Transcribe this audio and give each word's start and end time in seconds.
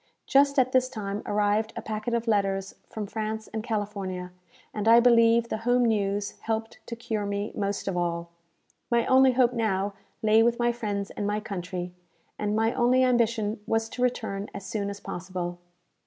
Just 0.25 0.57
at 0.57 0.71
this 0.71 0.89
time 0.89 1.21
arrived 1.27 1.73
a 1.75 1.81
packet 1.83 2.15
of 2.15 2.27
letters 2.27 2.73
from 2.89 3.05
France 3.05 3.47
and 3.53 3.61
California; 3.63 4.31
and 4.73 4.87
I 4.87 4.99
believe 4.99 5.47
the 5.49 5.57
home 5.59 5.85
news 5.85 6.39
helped 6.39 6.79
to 6.87 6.95
cure 6.95 7.27
me 7.27 7.51
most 7.53 7.87
of 7.87 7.95
all. 7.95 8.29
My 8.89 9.05
only 9.05 9.33
hope 9.33 9.53
now 9.53 9.93
lay 10.23 10.41
with 10.41 10.57
my 10.57 10.71
friends 10.71 11.11
and 11.11 11.27
my 11.27 11.39
country, 11.39 11.93
and 12.39 12.55
my 12.55 12.73
only 12.73 13.03
ambition 13.03 13.59
was 13.67 13.87
to 13.89 14.01
return 14.01 14.49
as 14.55 14.65
soon 14.65 14.89
as 14.89 14.99
possible. 14.99 15.59